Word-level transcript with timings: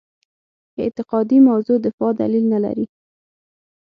اعتقادي 0.79 1.37
موضع 1.47 1.75
دفاع 1.85 2.09
دلیل 2.19 2.45
نه 2.53 2.59
لري. 2.65 2.85